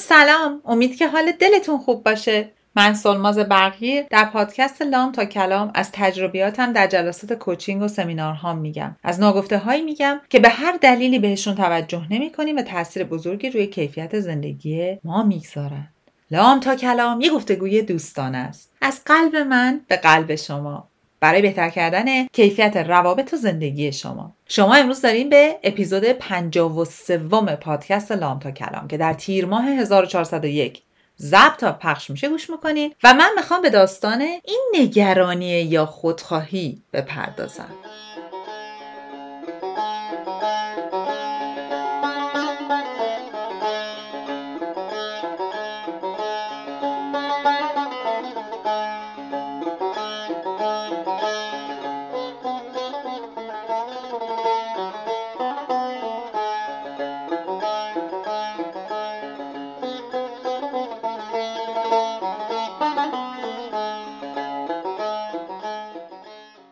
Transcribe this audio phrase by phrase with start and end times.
[0.00, 0.60] سلام.
[0.64, 2.50] امید که حال دلتون خوب باشه.
[2.76, 8.54] من سلماز برقی در پادکست لام تا کلام از تجربیاتم در جلسات کوچینگ و سمینارها
[8.54, 8.96] میگم.
[9.04, 13.50] از ناگفته هایی میگم که به هر دلیلی بهشون توجه نمی کنیم و تاثیر بزرگی
[13.50, 15.88] روی کیفیت زندگی ما می‌گذارن.
[16.30, 18.72] لام تا کلام یه گفتگوی دوستان است.
[18.80, 20.89] از قلب من به قلب شما.
[21.20, 24.32] برای بهتر کردن کیفیت روابط و زندگی شما.
[24.48, 27.18] شما امروز داریم به اپیزود 53
[27.56, 30.82] پادکست لام تا کلام که در تیر ماه 1401
[31.20, 36.82] ضبط تا پخش میشه گوش می‌کنین و من می‌خوام به داستان این نگرانی یا خودخواهی
[36.92, 37.68] بپردازم.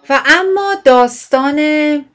[0.08, 1.58] و اما داستان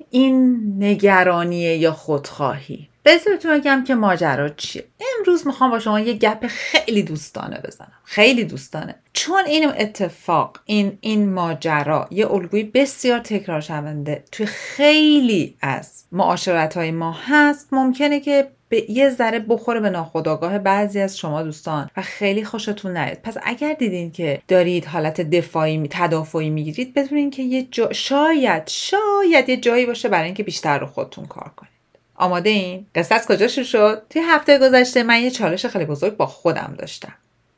[0.10, 2.90] این نگرانیه یا خودخواهی.
[3.06, 4.86] بذارتون بگم که ماجرا چیه.
[5.18, 7.92] امروز می‌خوام با شما یه گپ خیلی دوستانه بزنم.
[8.04, 8.96] خیلی دوستانه.
[9.14, 16.78] چون این اتفاق این این ماجرا یه الگوی بسیار تکرار شونده توی خیلی از معاشرت
[16.78, 17.68] های ما هست.
[17.72, 22.98] ممکنه که به یه ذره بخوره به ناخودآگاه بعضی از شما دوستان و خیلی خوشتون
[22.98, 23.18] نیاد.
[23.24, 29.50] پس اگر دیدین که دارید حالت دفاعی تدافعی می‌گیرید بدونین که یه جا شاید شاید
[29.50, 31.72] یه جایی باشه برای اینکه بیشتر رو خودتون کار کنید.
[32.16, 36.26] آماده این؟ قصه از کجا شد؟ توی هفته گذشته من یه چالش خیلی بزرگ با
[36.26, 37.14] خودم داشتم.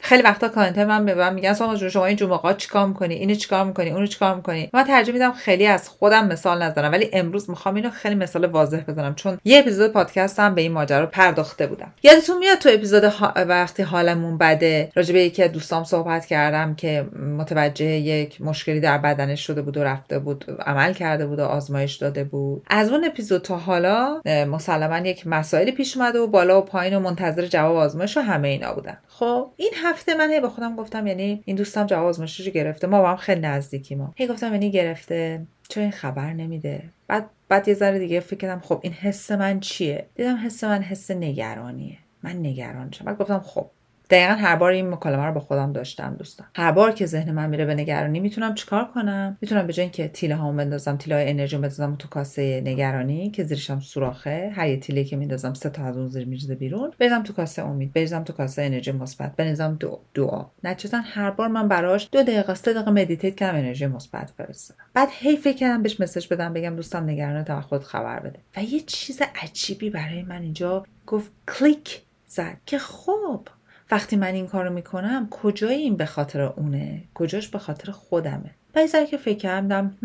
[0.05, 3.35] خیلی وقتا کانت من به من میگن سامان جون شما این جمعه چیکار می‌کنی؟ اینو
[3.35, 7.49] چیکار می‌کنی؟ اونو چیکار می‌کنی؟ من ترجیح میدم خیلی از خودم مثال نزنم ولی امروز
[7.49, 11.93] می‌خوام اینو خیلی مثال واضح بزنم چون یه اپیزود پادکستم به این ماجرا پرداخته بودم.
[12.03, 17.05] یادتون میاد تو اپیزود وقتی حالمون بده راجع به یکی از دوستام صحبت کردم که
[17.37, 21.95] متوجه یک مشکلی در بدنش شده بود و رفته بود عمل کرده بود و آزمایش
[21.95, 22.63] داده بود.
[22.67, 26.99] از اون اپیزود تا حالا مسلما یک مسائلی پیش اومده و بالا و پایین و
[26.99, 28.97] منتظر جواب آزمایش و همه اینا بودن.
[29.07, 29.72] خب این
[30.19, 32.88] من هی به خودم گفتم یعنی این دوستم جواب آزمایشش گرفته.
[32.88, 34.13] ما با هم خیلی نزدیکی ما.
[34.16, 35.41] هی گفتم یعنی گرفته.
[35.69, 39.59] چرا این خبر نمیده؟ بعد بعد یه ذره دیگه فکر کردم خب این حس من
[39.59, 41.97] چیه؟ دیدم حس من حس نگرانیه.
[42.23, 43.05] من نگران شدم.
[43.05, 43.69] بعد گفتم خب
[44.09, 46.47] دقیقا هر بار این مکالمه رو با خودم داشتم دوستان.
[46.55, 50.07] هر بار که ذهن من میره به نگرانی می‌تونم چیکار کنم؟ می‌تونم به جای اینکه
[50.07, 54.67] تیله هامو بندازم تیله های انرژی بندازم تو کاسه نگرانی که زیرش هم سوراخه هر
[54.67, 57.93] یه تیله که میندازم سه تا از اون زیر میریزه بیرون بریزم تو کاسه امید
[57.93, 60.45] بریزم تو کاسه انرژی مثبت بریزم تو دعا.
[60.63, 64.83] نتیجتا هر بار من براش دو دقیقه سه دقیقه meditate کردم انرژی مثبت فرستادم.
[64.93, 68.39] بعد هی فکر کردم بهش message بدم بگم دوستم نگران تا خود خبر بده.
[68.57, 72.57] و یه چیز عجیبی برای من اینجا گفت کلیک زد.
[72.66, 73.47] که خب
[73.91, 79.06] وقتی من این کارو می‌کنم کجای این به خاطر اونه؟ کجاش به خاطر خودمه؟ یه
[79.06, 79.97] که فکر کردم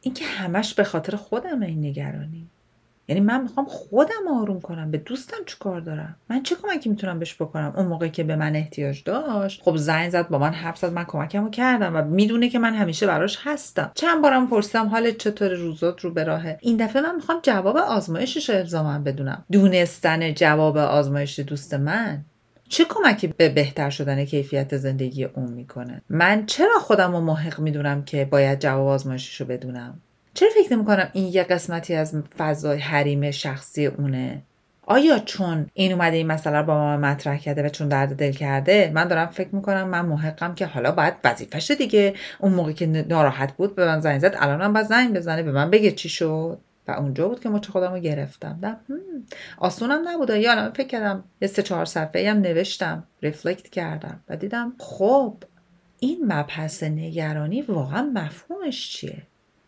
[0.00, 2.50] این که همش به خاطر خودمه این نگرانی.
[3.08, 7.18] یعنی من می‌خوام خودم آروم کنم به دوستم چی کار دارم؟ من چه کمکی می‌تونم
[7.18, 10.78] بهش بکنم؟ اون موقعی که به من احتیاج داشت خب زنگ زد با من حرف
[10.78, 13.90] زد من کمکمو کردم و می‌دونه که من همیشه براش هستم.
[13.94, 18.50] چند بارم پرسیدم حالت چطور روزات رو به راهه؟ این دفعه من می‌خوام جواب آزمایشش
[18.50, 19.44] الزاما بدونم.
[19.52, 22.24] دونستن جواب آزمایش دوست من
[22.68, 28.04] چه کمکی به بهتر شدن کیفیت زندگی اون می‌کنه؟ من چرا خودم رو محق می‌دونم
[28.04, 30.00] که باید جواب آزمایشش رو بدونم؟
[30.34, 34.42] چرا فکر می‌کنم این یه قسمتی از فضای حریم شخصی اونه؟
[34.90, 38.90] آیا چون این اومده این مسئله با ما مطرح کرده و چون درد دل کرده
[38.94, 43.52] من دارم فکر می‌کنم من محقم که حالا باید وظیفشه دیگه اون موقع که ناراحت
[43.52, 46.58] بود به من زنگ زد الانم باید زنگ بزنه به من بگه چی شد؟
[46.88, 48.80] و اونجا بود که مچ خودم رو گرفتم
[49.58, 54.72] آسونم نبوده یا فکر کردم یه سه چهار صفحه هم نوشتم رفلکت کردم و دیدم
[54.78, 55.36] خب
[55.98, 59.22] این مبحث نگرانی واقعا مفهومش چیه؟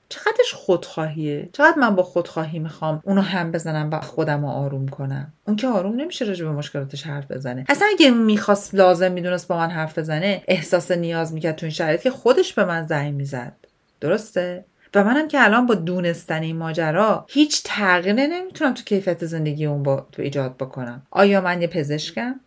[0.09, 5.33] چقدرش خودخواهیه؟ چقدر من با خودخواهی می‌خوام اونو هم بزنم و خودم رو آروم کنم؟
[5.47, 7.65] اون که آروم نمیشه راجع به مشکلاتش حرف بزنه.
[7.69, 12.01] اصلا اگه می‌خواست لازم می‌دونست با من حرف بزنه احساس نیاز می‌کرد تو این شرایط
[12.01, 13.57] که خودش به من زنگ می‌زد.
[14.01, 14.65] درسته؟
[14.95, 19.83] و منم که الان با دونستن این ماجرا هیچ تغییری نمی‌تونم تو کیفیت زندگی اون
[19.83, 21.03] با تو ایجاد بکنم.
[21.11, 22.41] آیا من یه پزشکم؟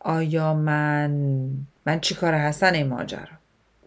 [0.00, 1.10] آیا من
[1.86, 3.42] من چی کار هستن این ماجرا؟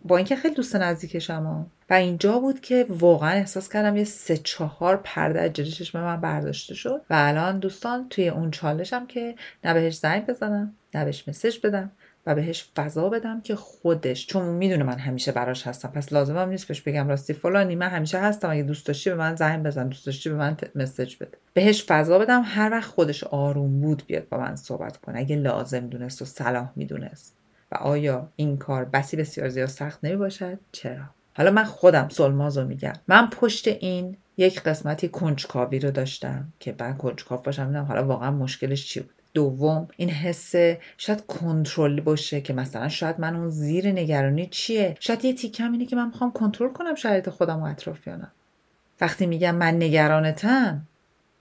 [0.06, 5.02] با اینکه خیلی دوست نزدیکشم و اینجا بود که واقعا احساس کردم یه سه چهار
[5.04, 7.02] پرده از جلوی چشم من برداشته شد.
[7.10, 11.92] و الان دوستان توی اون چالشم که نه بهش زنگ بزنم نه بهش مسج بدم.
[12.26, 15.90] و بهش فضا بدم که خودش چون می‌دونه من همیشه براش هستم.
[15.90, 18.50] پس لازمم نیست بهش بگم راستی فلانی من همیشه هستم.
[18.50, 21.38] اگه دوست داشتی به من زنگ بزن دوست داشتی به من مسج بده.
[21.54, 25.20] بهش فضا بدم هر وقت خودش آروم بود بیاد با من صحبت کنه.
[25.20, 27.36] اگه لازم دونست و صلاح می‌دونست.
[27.72, 31.04] و آیا این کار بسی بسیار زیاد سخت نمی باشد چرا؟
[31.38, 32.94] حالا من خودم سلمازو میگم.
[33.08, 37.86] من پشت این یک قسمتی کنجکاوی رو داشتم که من کنجکاو باشم.
[37.88, 39.15] حالا واقعا مشکلش چی بود.
[39.36, 40.56] دوم این حس
[40.98, 45.86] شاید کنترل باشه که مثلا شاید من اون زیر نگرانی چیه؟ شاید یه تیکم اینه
[45.86, 48.32] که من می‌خوام کنترل کنم شرایط خودم و اطرافیانم.
[49.02, 50.88] وقتی میگم من نگرانتم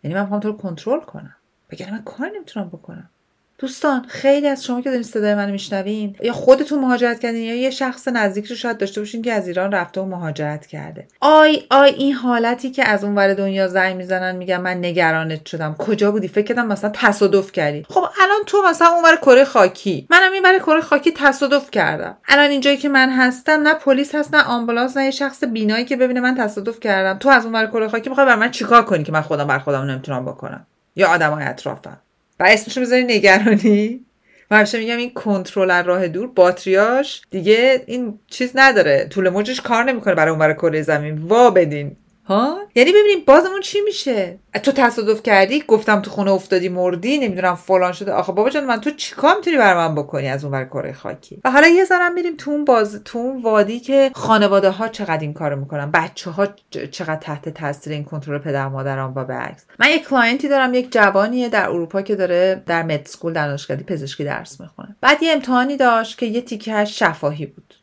[0.04, 1.36] یعنی من می‌خوام تو رو کنترل کنم.
[1.70, 3.10] بگم من کار نمی‌تونم بکنم.
[3.58, 7.70] دوستان خیلی از شما که دارین صدای منو میشنوین یا خودتون مهاجرت کردین یا یه
[7.70, 11.08] شخص نزدیک رو شاید داشته باشین که از ایران رفته و مهاجرت کرده.
[11.20, 15.74] آی آی این حالتی که از اون ور دنیا زنگ می‌زنن میگن من نگرانت شدم.
[15.78, 17.86] کجا بودی؟ فکر کردم مثلا تصادف کردی.
[17.88, 20.06] خب الان تو مثلا اون ور کره خاکی.
[20.10, 22.16] منم این ور کره خاکی تصادف کردم.
[22.28, 25.96] الان اینجایی که من هستم نه پلیس هست نه آمبولانس نه یه شخص بینایی که
[25.96, 27.18] ببینه من تصادف کردم.
[27.18, 29.58] تو از اون ور کره خاکی می‌خوای بر من چیکار کنی که من خودم بر
[29.58, 30.66] خودم نمی‌تونم بکنم؟
[30.96, 31.98] یا آدمای اطرافم.
[32.40, 34.04] و اسمشو بذاری نگرانی.
[34.50, 39.08] من همیشه میگم این کنترل راه دور باتریاش دیگه این چیز نداره.
[39.10, 41.18] طول موجش کار نمی‌کنه برای اون کره زمین.
[41.18, 41.96] وا بدین.
[42.26, 47.54] ها؟ یعنی ببینیم بازمون چی میشه؟ تو تصادف کردی؟ گفتم تو خونه افتادی مردی؟ نمی‌دونم
[47.54, 48.12] فلان شده.
[48.12, 51.50] آخه بابا جان من تو چیکار می‌تونی برای من بکنی از اون کره خاکی؟ و
[51.50, 55.32] حالا یه ذره میریم تو اون باز تو اون وادی که خانواده ها چقدر این
[55.32, 56.46] کارو می‌کنن بچه ها
[56.90, 60.74] چقدر تحت تاثیر این کنترل پدر مادران و به عکس من یک client ی دارم
[60.74, 64.96] یک جوانیه در اروپا که داره در med school دانشکده پزشکی درس می‌خونه.
[65.00, 67.74] بعد یه امتحانی داشت که یه تیکه شفاهی بود.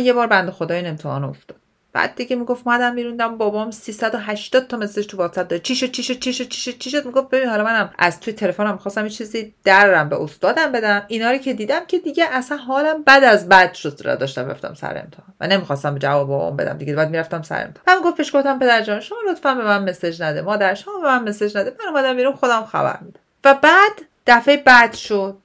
[0.00, 1.56] یه بار بنده خدای امتحان افتاد.
[1.92, 6.02] بعد دیگه می‌گفت مادم میروندم بابام 380 تا message تو واتساپ داره چی شد چی
[6.02, 9.04] شد چی شد چی شد چی شد؟ می‌گفت ببین حالا منم از توی تلفنم خواستم
[9.04, 11.04] یه چیزی درم به استادم بدم.
[11.08, 14.74] اینا رو که دیدم که دیگه اصلا حالم بد از بد شد را داشتم رفتم
[14.74, 15.34] سر امتحان.
[15.40, 17.98] و نمی‌خواستم جواب بابام بدم دیگه بعد می‌رفتم سر امتحان.
[17.98, 20.42] من گفت پیش گفتم پدر جان شما لطفا به من message نده.
[20.42, 21.72] مادر شما به من message نده.
[21.78, 23.20] من اومدم بیرون خودم خبر میدم.
[23.44, 23.92] و بعد
[24.26, 25.36] دفعه بعد شد.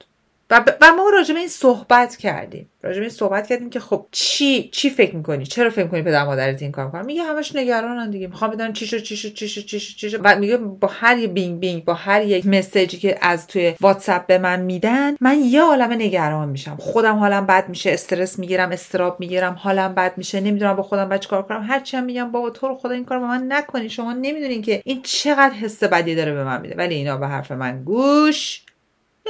[0.49, 0.69] و, ب...
[0.81, 2.69] و ما راجع به این صحبت کردیم.
[2.83, 6.23] راجع به این صحبت کردیم که خب چی چی فکر می‌کنی؟ چرا فکر می‌کنی پدر
[6.23, 8.27] مادرت این کار می‌کنن؟ میگه همش نگرانن دیگه.
[8.27, 10.21] می‌خوام بدن چی شد چی شد چی شد چی شد چی شد.
[10.23, 14.27] و میگه با هر یه بینگ بینگ با هر یک مسیجی که از توی واتساپ
[14.27, 16.77] به من میدن من یه عالم نگران میشم.
[16.79, 20.41] خودم حالم بد میشه استرس می‌گیرم استراب می‌گیرم حالم بد میشه.
[20.41, 21.65] نمی‌دونم با خودم بعد کار کنم.
[21.67, 23.89] هرچی هم میگم بابا تو رو خدا این کار با من نکنی.
[23.89, 26.75] شما نمی‌دونین که این چقدر حس بدی داره به من میده.
[26.75, 28.61] ولی اینا به حرف من گوش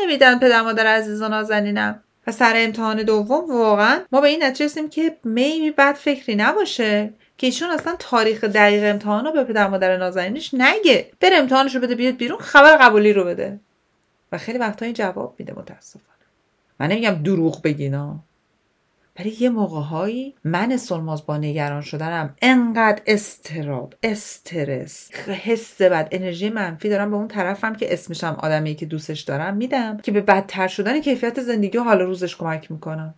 [0.02, 4.66] نمیدن پدر مادر عزیز و نازنینم و سر امتحان دوم واقعا ما به این نتیجه
[4.66, 7.14] رسیدیم که میبی بد فکری نباشه.
[7.38, 11.12] که ایشون اصلا تاریخ دقیق امتحان رو به پدر مادر نازنینش نگه.
[11.20, 13.60] بره امتحانش رو بده بیاد بیرون خبر قبولی رو بده.
[14.32, 16.06] و خیلی وقتا این جواب میده متاسفانه.
[16.80, 18.20] من نمیگم دروغ بگینا
[19.20, 26.90] ولی یه موقعهایی من سلماز با نگران شدنم انقدر استراب استرس حس بد انرژی منفی
[26.90, 31.02] دارم به اون طرفم که اسمشم آدمی که دوستش دارم میدم که به بدتر شدن
[31.02, 33.14] کیفیت زندگی و حال روزش کمک می‌کنم.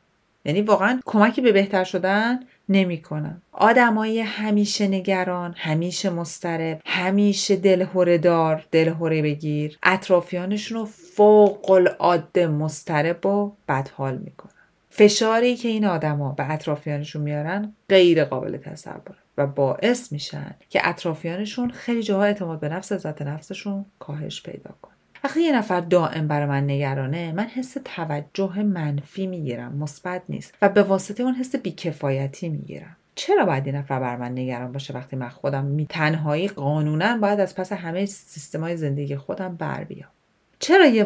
[0.46, 2.40] یعنی واقعا کمکی به بهتر شدن
[2.70, 3.42] نمی‌کنم.
[3.52, 13.26] آدمای همیشه نگران همیشه مسترب همیشه دلهوره دار دلهوره بگیر اطرافیانشون رو فوق العاده مسترب
[13.26, 14.57] و بدحال می‌کنن.
[14.98, 21.70] فشاری که این آدما به اطرافیانشون میارن غیر قابل تصوره و باعث میشن که اطرافیانشون
[21.70, 24.94] خیلی جاها اعتماد به نفس ذات نفسشون کاهش پیدا کنه.
[25.24, 30.70] وقتی یه نفر دائم برای من نگرانه من حس توجه منفی می‌گیرم مثبت نیست و
[30.70, 32.98] به واسطه اون حس بیکفایتی می‌گیرم.
[33.16, 37.40] چرا باید این نفر بر من نگران باشه وقتی من خودم می تنهایی قانونا باید
[37.40, 40.10] از پس همه سیستمای زندگی خودم بر بیام؟
[40.60, 41.04] چرا یه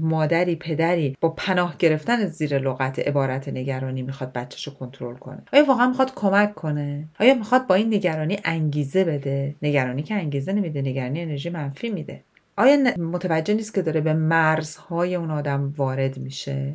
[0.00, 5.64] مادری پدری با پناه گرفتن زیر لغت عبارت نگرانی می‌خواد بچهش رو کنترل کنه؟ آیا
[5.64, 10.82] واقعا می‌خواد کمک کنه؟ آیا می‌خواد با این نگرانی انگیزه بده؟ نگرانی که انگیزه نمیده
[10.82, 12.20] نگرانی انرژی منفی میده.
[12.56, 16.72] آیا متوجه نیست که داره به مرزهای اون آدم وارد میشه؟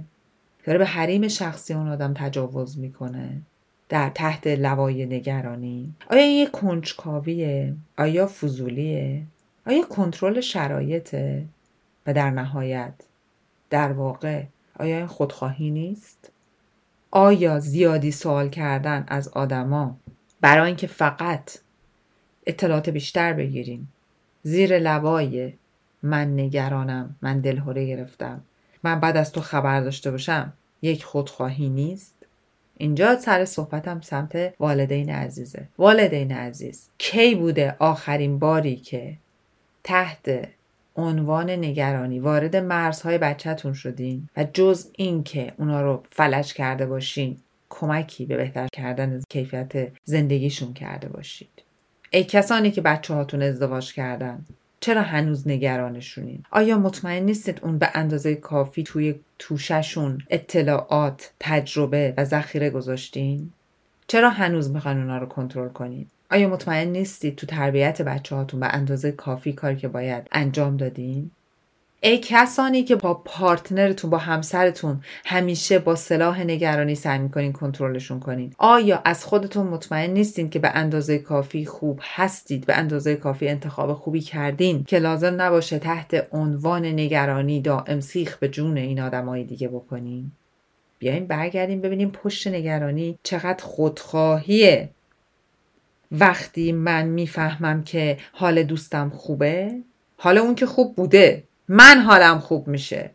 [0.65, 3.29] داره به حریم شخصی اون آدم تجاوز می‌کنه؟
[3.89, 9.21] در تحت لوای نگرانی؟ آیا این یه کنجکاویه؟ آیا فضولیه؟
[9.67, 11.43] آیا کنترل شرایطه؟
[12.07, 12.93] و در نهایت
[13.69, 14.43] در واقع
[14.79, 16.31] آیا این خودخواهی نیست؟
[17.11, 19.97] آیا زیادی سوال کردن از آدما
[20.41, 21.57] برای اینکه فقط
[22.45, 23.93] اطلاعات بیشتر بگیریم؟
[24.43, 25.53] زیر لوای
[26.03, 28.41] من نگرانم من دلهوره گرفتم
[28.83, 32.15] من بعد از تو خبر داشته باشم یک خودخواهی نیست؟
[32.77, 35.67] اینجا سر صحبتم سمت والدین عزیزه.
[35.77, 39.17] والدین عزیز کی بوده آخرین باری که
[39.83, 40.47] تحت
[40.95, 47.37] عنوان نگرانی وارد مرزهای بچهتون شدین و جز این که اونا رو فلج کرده باشین
[47.69, 51.49] کمکی به بهتر کردن کیفیت زندگیشون کرده باشید
[52.11, 54.45] ای کسانی که بچه هاتون ازدواج کردن
[54.83, 62.25] چرا هنوز نگرانشونین؟ آیا مطمئن نیستید اون به اندازه کافی توی توششون اطلاعات، تجربه و
[62.25, 63.51] ذخیره گذاشتین؟
[64.07, 68.67] چرا هنوز می‌خوان اونا رو کنترل کنید؟ آیا مطمئن نیستید تو تربیت بچه هاتون به
[68.67, 71.31] اندازه کافی کاری که باید انجام دادین؟
[72.01, 78.53] ای کسانی که با پارتنرتون با همسرتون همیشه با سلاح نگرانی سعی می‌کنین کنترلشون کنین.
[78.57, 83.93] آیا از خودتون مطمئن نیستین که به اندازه کافی خوب هستید؟ به اندازه کافی انتخاب
[83.93, 89.67] خوبی کردین که لازم نباشه تحت عنوان نگرانی دائم سیخ به جون این آدمای دیگه
[89.67, 90.31] بکنین؟
[90.99, 94.89] بیاین برگردیم ببینیم پشت نگرانی چقدر خودخواهیه.
[96.13, 99.71] وقتی من می‌فهمم که حال دوستم خوبه
[100.17, 103.11] حال اون که خوب بوده من حالم خوب میشه.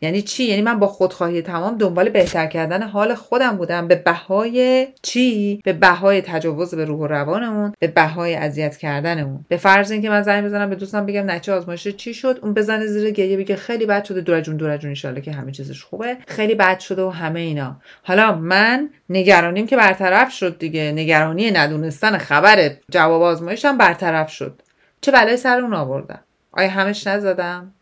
[0.00, 3.88] یعنی چی؟ یعنی من با خودخواهی تمام دنبال بهتر کردن حال خودم بودم.
[3.88, 9.44] به بهای چی؟ به بهای تجاوز به روح و روانمون به بهای اذیت کردنمون.
[9.48, 12.86] به فرض اینکه من زنگ بزنم به دوستم بگم نچه آزمایش چی شد؟ اون بزنه
[12.86, 14.20] زیر گریه بگه خیلی بد شده.
[14.20, 16.16] دورجون دورجون ان که همه چیزش خوبه.
[16.28, 17.76] خیلی بد شده و همه اینا.
[18.02, 20.92] حالا من نگرانیم که برطرف شد دیگه.
[20.92, 24.62] نگرانی ندونستن خبر جواب آزمایشم برطرف شد.
[25.00, 26.20] چه بلای سر اون آوردم؟
[26.52, 27.72] آیا همش نزدم؟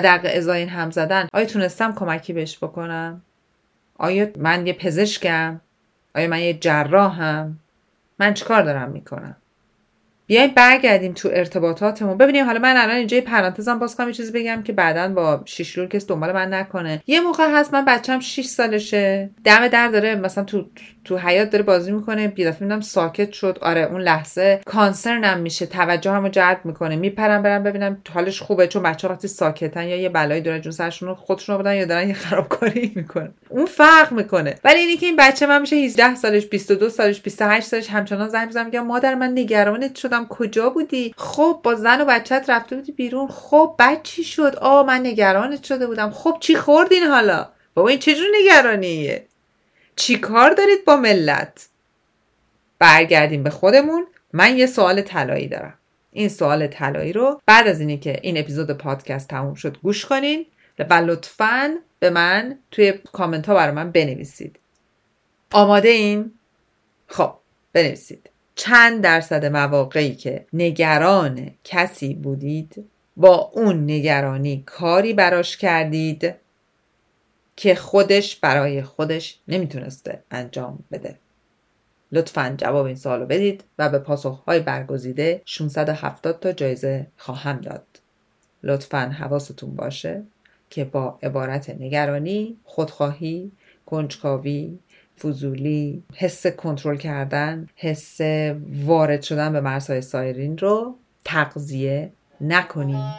[0.00, 3.22] در ازای هم زدن آیا تونستم کمکی بهش بکنم؟
[3.98, 5.60] آیا من یه پزشکم؟
[6.14, 7.58] آیا من یه جراحم؟
[8.18, 9.36] من چیکار دارم می‌کنم؟
[10.26, 12.18] بیایم برگردیم تو ارتباطاتمون.
[12.18, 15.78] ببینیم حالا من الان اینجا پرانتزم باز کنم یه چیزی بگم که بعدا با شیش
[15.78, 17.02] لور کس دنبال من نکنه.
[17.06, 19.30] یه موقع هست من بچم 6 سالشه.
[19.44, 20.66] دم در داره مثلا تو
[21.04, 22.32] تو حیات داره بازی می‌کنه.
[22.36, 23.58] یه دفعه میدم ساکت شد.
[23.62, 25.66] آره اون لحظه کانسرنم میشه.
[25.66, 26.96] توجهمو جلب می‌کنه.
[26.96, 28.66] میپرم برم ببینم حالش خوبه.
[28.66, 32.14] چون بچه وقتی ساکتن یا یه بلایی داره جون سرشون خودشون رو یا دارن یه
[32.14, 34.54] خرابکاری می‌کنه اون فرق می‌کنه.
[34.64, 38.46] ولی اینی که این بچه من میشه 18 سالش 22 سالش 28 سالش همچنان زنگ
[38.46, 40.15] می‌زنم میگم مادر من نگرانت شدم.
[40.24, 41.14] کجا بودی.
[41.16, 43.28] خب با زن و بچت رفته بودی بیرون.
[43.28, 46.10] خب بعد چی شد؟ آ من نگرانت شده بودم.
[46.10, 49.26] خب چی خوردین حالا؟ بابا این چجور نگرانیه؟
[49.96, 51.68] چی کار دارید با ملت؟
[52.78, 54.06] برگردیم به خودمون.
[54.32, 55.74] من یه سوال طلایی دارم.
[56.12, 60.46] این سوال طلایی رو بعد از اینی که این اپیزود پادکست تموم شد گوش کنین
[60.78, 64.58] و لطفا به من توی کامنت ها برای من بنویسید.
[65.52, 66.32] آماده این؟
[67.06, 67.34] خب
[67.72, 68.30] بنویسید.
[68.56, 76.34] چند درصد مواقعی که نگران کسی بودید با اون نگرانی کاری براش کردید
[77.56, 81.18] که خودش برای خودش نمی‌تونسته انجام بده.
[82.12, 87.86] لطفا جواب این سوال رو بدید و به پاسخهای برگزیده 670 تا جایزه خواهم داد.
[88.62, 90.22] لطفا حواستون باشه
[90.70, 93.52] که با عبارت نگرانی، خودخواهی،
[93.86, 94.78] کنجکاوی،
[95.18, 98.20] فضولی، حس کنترل کردن، حس
[98.84, 103.14] وارد شدن به مرزهای سایرین رو تقضیه نکنیم.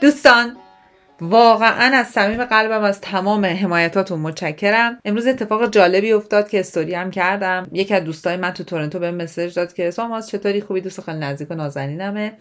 [0.00, 0.56] دوستان
[1.22, 4.98] واقعا از صمیم قلبم از تمام حمایتاتون متشکرم.
[5.04, 7.66] امروز اتفاق جالبی افتاد که استوری هم کردم.
[7.72, 11.18] یکی از دوستای من تو تورنتو به مسیج داد که ساماز چطوری؟ خوبی؟ دوست خیلی
[11.18, 12.32] نزدیک و نازنینمه.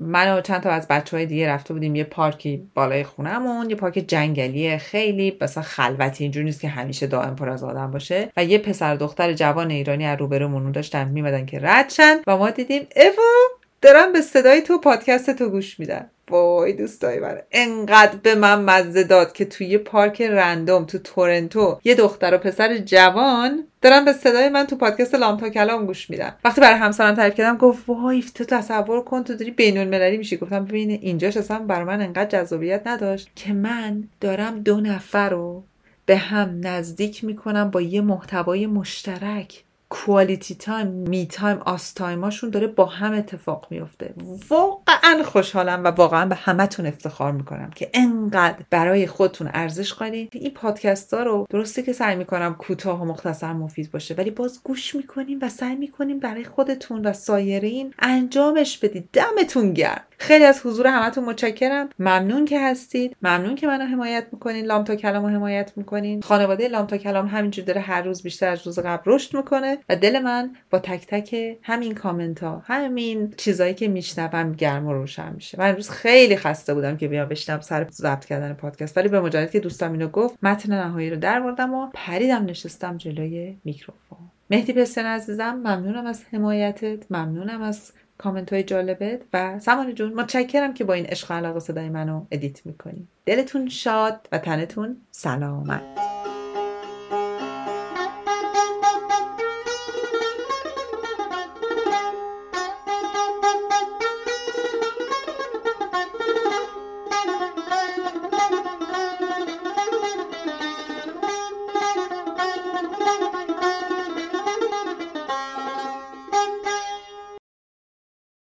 [0.00, 3.76] من و چند تا از بچه های دیگه رفته بودیم یه پارکی بالای خونهمون یه
[3.76, 8.32] پارک جنگلی خیلی مثلا خلوتی اینجوری نیست که همیشه دائم پر از آدم باشه.
[8.36, 12.86] و یه پسر دختر جوان ایرانی از روبرومون داشتن میمدن که ردشن و ما دیدیم
[12.96, 18.62] ایوا دارم به صدای تو پادکست تو گوش میدن وای دوستای من انقدر به من
[18.62, 24.12] مزه داد که توی پارک رندوم تو تورنتو یه دختر و پسر جوان دارن به
[24.12, 28.24] صدای من تو پادکست لامتا کلام گوش میدن وقتی برای همسرم تعریف کردم گفت وای
[28.34, 30.36] تو تصور کن تو داری بین المللی میشی.
[30.36, 35.62] گفتم ببین اینجاش اصلا برای من انقدر جذابیت نداشت که من دارم دو نفر رو
[36.06, 39.64] به هم نزدیک می‌کنم با یه محتوای مشترک.
[39.90, 44.14] quality time me time us time اشون داره با هم اتفاق میفته.
[44.48, 50.28] واقعا خوشحالم و واقعا به همتون افتخار می‌کنم که انقدر برای خودتون ارزش قائلین.
[50.32, 54.60] این پادکست ها رو درسته که سعی می‌کنم کوتاه و مختصر مفید باشه ولی باز
[54.64, 59.08] گوش می‌کنیم و سعی می‌کنیم برای خودتون و سایرین انجامش بدید.
[59.12, 60.02] دمتون گرم.
[60.22, 61.88] خیلی از حضور همتون متشکرم.
[61.98, 63.16] ممنون که هستید.
[63.22, 64.66] ممنون که منو حمایت می‌کنین.
[64.66, 66.20] لام تا کلام رو حمایت می‌کنین.
[66.22, 69.96] خانواده لام تا کلام همینجور داره هر روز بیشتر از روز قبل رشد می‌کنه و
[69.96, 75.32] دل من با تک تک همین کامنت ها همین چیزایی که میشنوم گرم و روشن
[75.32, 75.58] میشه.
[75.58, 78.96] من امروز خیلی خسته بودم که بیام بشنم سر ضبط کردن پادکست.
[78.96, 83.56] ولی به مجرد که دوستم اینو گفت متن نهایی رو در و پریدم نشستم جلوی
[83.64, 84.18] میکروفون.
[84.50, 87.12] مهدی پسن عزیزم ممنونم از حمایتت.
[87.12, 91.88] ممنونم از کامنت های جالبت و سمانه جون متشکرم که با این عشق علاقه صدای
[91.88, 93.08] منو edit می‌کنی.
[93.26, 96.09] دلتون شاد و تنتون سلامت.